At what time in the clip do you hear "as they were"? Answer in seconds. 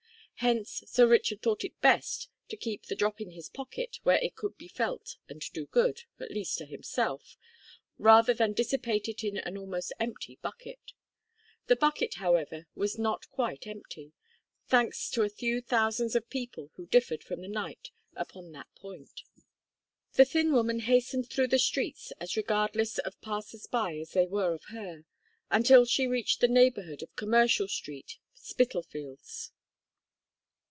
23.99-24.55